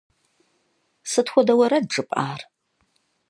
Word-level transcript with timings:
Сыт 1.11 1.27
хуэдэ 1.31 1.53
уэрэд 1.57 1.85
жыпӀар? 1.93 2.41